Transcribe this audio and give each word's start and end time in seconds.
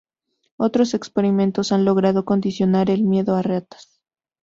Otros 0.57 0.95
experimentos 0.95 1.71
han 1.71 1.85
logrado 1.85 2.25
condicionar 2.25 2.89
el 2.89 3.03
miedo 3.03 3.37
en 3.37 3.43
ratas. 3.43 4.01